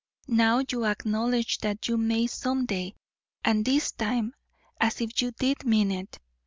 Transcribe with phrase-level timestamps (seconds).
[0.27, 2.95] Now you acknowledge that you may some day,
[3.45, 4.33] and this time
[4.79, 6.17] as if you did mean it.